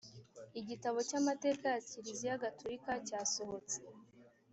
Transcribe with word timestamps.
igitabo 0.59 0.97
cy’amategeko 1.09 1.63
ya 1.73 1.79
kiliziya 1.87 2.41
gatolika 2.43 2.91
cyasohotse 3.07 3.77